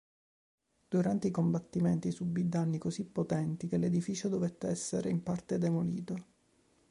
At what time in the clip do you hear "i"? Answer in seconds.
1.27-1.29